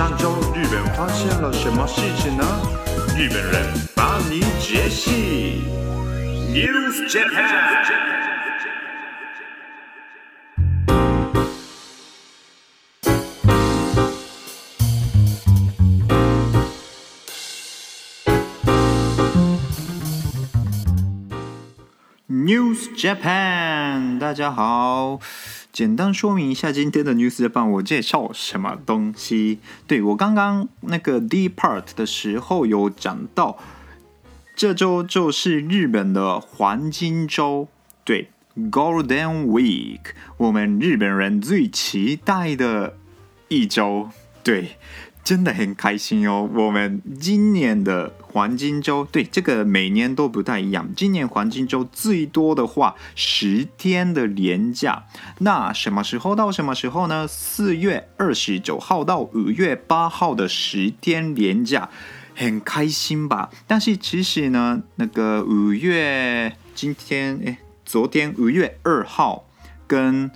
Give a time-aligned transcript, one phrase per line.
[0.00, 2.42] 上周日本发现了什么事情呢？
[3.18, 5.60] 日本人帮你解析。
[6.48, 8.19] News Japan。
[22.30, 25.18] News Japan，大家好。
[25.72, 29.58] 简单说明一下今天的 News Japan，我介绍什么东西？
[29.88, 33.58] 对，我刚刚那个 Depart 的时候有讲到，
[34.54, 37.66] 这周就是日本的黄金周，
[38.04, 39.98] 对，Golden Week，
[40.36, 42.96] 我们日本人最期待的
[43.48, 44.10] 一周，
[44.44, 44.76] 对。
[45.30, 46.50] 真的很开心哦！
[46.52, 50.88] 我们今年的黄金周，对，这个每年都不太一样。
[50.96, 55.04] 今年黄金周最多的话，十天的连假。
[55.38, 57.28] 那什么时候到什么时候呢？
[57.28, 61.88] 四月二十九号到五月八号的十天连假，
[62.34, 63.50] 很开心吧？
[63.68, 69.44] 但是其实呢，那个五月今天，诶，昨天五月二号
[69.86, 70.28] 跟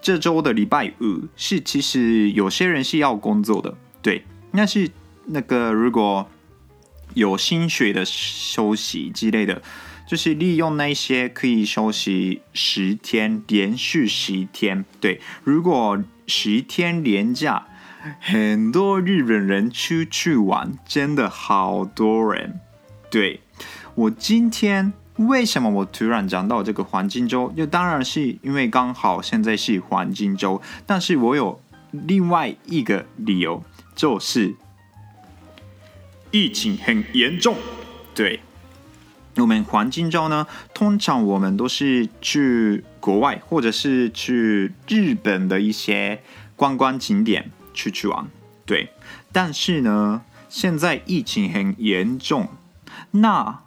[0.00, 3.74] 这周的礼拜五，是其实有些人是要工作的。
[4.04, 4.90] 对，那是
[5.24, 6.28] 那个如果
[7.14, 9.62] 有薪水的休息之类的，
[10.06, 14.84] 就是利用那些可以休息十天，连续十天。
[15.00, 17.66] 对，如果十天连假，
[18.20, 22.60] 很多日本人出去玩，真的好多人。
[23.10, 23.40] 对，
[23.94, 27.50] 我今天为什么我突然讲到这个黄金周？
[27.56, 31.58] 就当然是因为刚好现在是黄金周，但是我有
[32.06, 33.62] 另外一个理由。
[33.94, 34.56] 就是
[36.32, 37.56] 疫情很严重，
[38.14, 38.40] 对。
[39.36, 46.22] 我们黄金周呢，通常我们都是去国外，或者是去日本的一些
[46.54, 48.28] 观光景点去去玩，
[48.64, 48.90] 对。
[49.32, 52.48] 但是呢，现在疫情很严重，
[53.12, 53.62] 那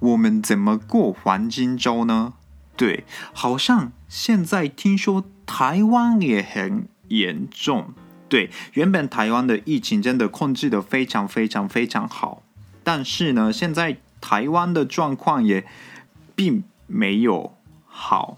[0.00, 2.34] 我们怎么过黄金周呢？
[2.76, 7.92] 对，好像现在听说台湾也很严重。
[8.28, 12.42] 对，原本台湾的疫情真的控制得非常非常非常好，
[12.84, 15.64] 但是呢，现在台湾的状况也
[16.34, 17.54] 并没有
[17.86, 18.36] 好。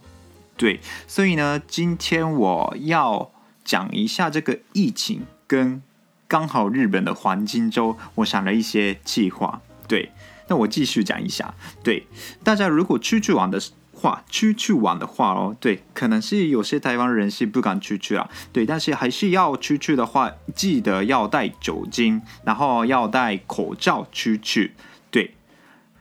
[0.56, 0.78] 对，
[1.08, 3.32] 所以呢，今天我要
[3.64, 5.82] 讲一下这个疫情跟
[6.28, 9.60] 刚好日本的黄金周，我想了一些计划。
[9.88, 10.12] 对，
[10.48, 11.54] 那我继续讲一下。
[11.82, 12.06] 对，
[12.44, 13.60] 大家如果出去玩的，
[14.00, 24.72] 话出去玩的话哦，对，可能是有些台湾人是不敢出去啊，对，但是还是要出去的话，记得要带酒精，然后要戴口罩出去，
[25.10, 25.34] 对。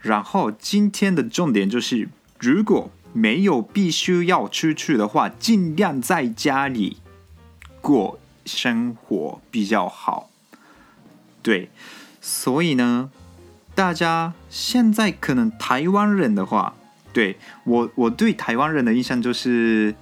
[0.02, 2.08] 然后今天的重点就是，
[2.40, 6.98] 如果没有必须要出去的话，尽量在家里
[7.82, 10.30] 过生活比较好，
[11.42, 11.70] 对。
[12.22, 13.12] 所以呢，
[13.76, 16.76] 大家现在可能台湾人的话。
[17.12, 19.96] 对我，我对台湾人的印象就是，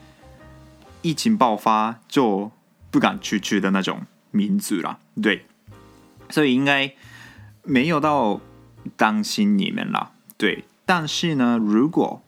[1.01, 2.51] 疫情爆发就
[2.91, 4.01] 不敢出去的那种
[4.31, 4.99] 民族啦。
[5.21, 5.45] 对，
[6.29, 6.93] 所以应该
[7.63, 8.41] 没有到
[8.97, 10.11] 担心你们啦。
[10.37, 12.21] 对，但是呢，如果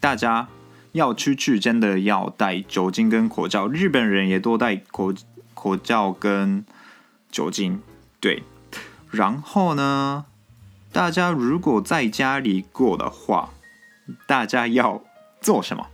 [0.00, 0.48] 大家
[0.92, 3.68] 要出去，真的要带酒精跟口罩。
[3.68, 5.12] 日本人也都带口
[5.52, 6.64] 口罩跟
[7.30, 7.82] 酒精。
[8.18, 8.42] 对，
[9.10, 10.24] 然后呢，
[10.90, 13.50] 大家如果在家里过的话。
[14.26, 15.02] 大家要
[15.40, 15.86] 做什么？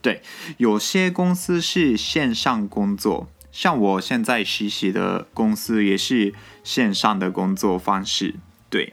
[0.00, 0.22] 对，
[0.58, 8.34] 有些公司是线上工作，像我现在实习的公司也是线上的工作方式。
[8.68, 8.92] 对，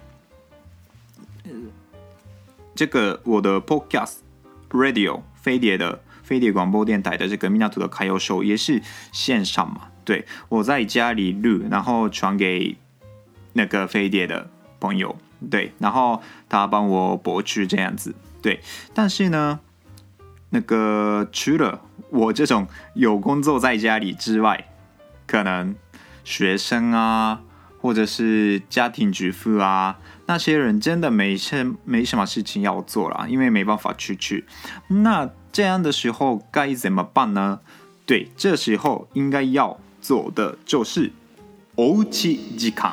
[2.73, 4.19] 这个我的 Podcast
[4.69, 9.89] Radio 飞碟的飞碟广播电台的这个米纳图的卡友秀也是线上嘛。
[10.05, 12.77] 对，我在家里录，然后传给
[13.53, 15.17] 那个飞碟的朋友，
[15.49, 18.15] 对，然后他帮我播出这样子。
[18.42, 18.60] 对，
[18.94, 19.60] 但是呢，
[20.50, 24.68] 那个除了我这种有工作在家里之外，
[25.26, 25.74] 可能
[26.22, 27.40] 学生啊，
[27.80, 34.44] 或者是家庭主妇啊，那些人真的没什没什么事情要做了，因为没办法出去。
[34.88, 37.60] 那这样的时候该怎么办呢？
[38.04, 41.10] 对，这时候应该要做的就是
[41.74, 42.92] おうち时间。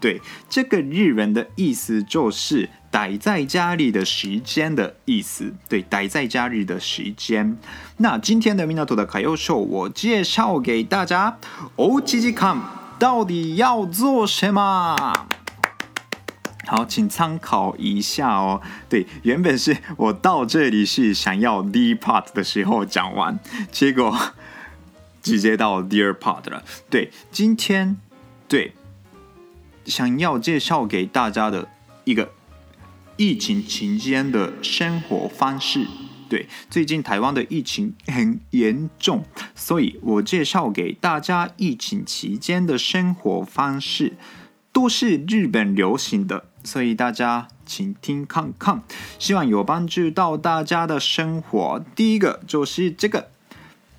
[0.00, 5.54] 对，这个日文的意思就是 待在家里的时间的意思。
[5.68, 7.58] 对，待在家里的时间。
[7.98, 11.38] 那今天的凑的歌谣秀，我介绍给大家，
[11.76, 12.60] おうち时间
[12.98, 14.96] 到底要做什么？
[16.66, 18.60] 好，请参考一下哦。
[18.88, 23.38] 对，原本是我到这里是想要第一 part 的时候讲完，
[23.70, 24.18] 结果
[25.22, 26.64] 直接到第二 part 了。
[26.90, 27.96] 对，今天
[28.48, 28.74] 对
[29.84, 31.68] 想要介绍给大家的
[32.02, 32.32] 一个
[33.17, 35.87] 疫情期间的生活方式。
[36.29, 44.13] 对，最近台湾的疫情很严重，所以我介绍给大家疫情期间的生活方式，
[44.71, 46.45] 都是日本流行的。
[46.63, 48.81] 所以大家请听看看，
[49.19, 51.83] 希望有帮助到大家的生活。
[51.95, 53.29] 第一个就是这个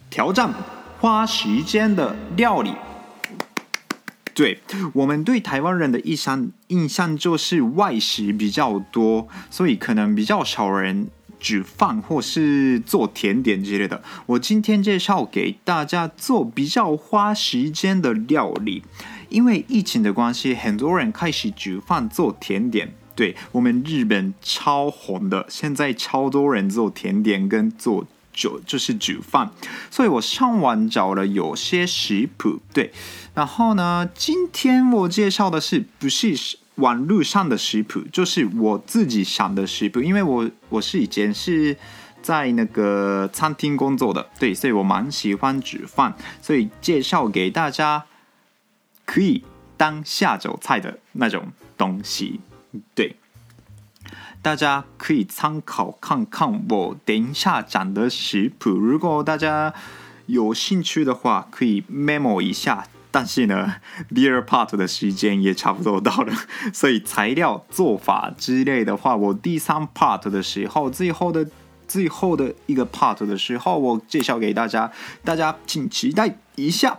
[0.08, 0.54] 挑战
[1.00, 2.72] 花时间的料理。
[4.34, 4.58] 对，
[4.94, 11.08] 我们对台湾人的印象印象就是外食比较多，所以可能比较少人
[11.38, 14.02] 煮饭或是做甜点之类的。
[14.26, 18.82] 我今天介绍给大家做比较花时间的料理。
[19.28, 22.92] 因为疫情的关系，很多人开始煮饭做甜点。
[23.14, 29.50] 对，我们日本超红的，现在超多人做甜点跟做就就是煮饭。
[29.90, 32.60] 所以我上网找了有些食谱。
[32.72, 32.92] 对，
[33.34, 36.34] 然后呢，今天我介绍的是不是
[36.76, 40.00] 网络上的食谱，就是我自己想的食谱。
[40.00, 41.76] 因为我我是以前是
[42.22, 48.04] 在那个餐厅工作的，对，所以我蛮喜欢煮饭，所以介绍给大家。
[49.04, 49.44] 可以
[49.76, 52.40] 当下酒菜的那种东西，
[52.94, 53.16] 对，
[54.42, 58.70] 大家可以参考看看我等一下讲的食谱。
[58.70, 59.72] 如果大家
[60.26, 62.86] 有兴趣的话，可以 memo 一下。
[63.12, 63.76] 但是呢，
[64.12, 66.34] 第二 part 的时间也差不多到了，
[66.72, 71.46] 所以材料、做法之类的话，我第三 part 的时候，最后的
[71.86, 74.90] 最后的一个 part 的时候，我介绍给大家，
[75.22, 76.98] 大家请期待一下。